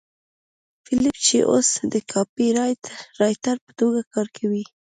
فیلیپ 0.85 1.17
چې 1.27 1.37
اوس 1.51 1.69
د 1.93 1.95
کاپيرایټر 2.11 3.55
په 3.65 3.71
توګه 3.79 3.99
کار 4.13 4.27
کوي 4.37 4.63